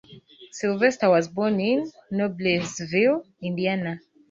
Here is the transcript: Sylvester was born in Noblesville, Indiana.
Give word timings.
Sylvester 0.51 1.11
was 1.11 1.27
born 1.27 1.59
in 1.59 1.87
Noblesville, 2.11 3.23
Indiana. 3.39 3.99